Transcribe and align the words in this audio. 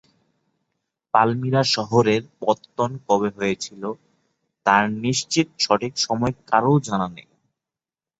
পালমিরা 1.13 1.61
শহরের 1.75 2.21
পত্তন 2.39 2.91
কবে 3.07 3.29
হয়েছিল, 3.37 3.83
তার 4.65 4.83
নিশ্চিত 5.03 5.47
সঠিক 5.59 5.93
সময় 6.05 6.33
কারও 6.49 6.73
জানা 6.87 7.07
নেই। 7.15 7.29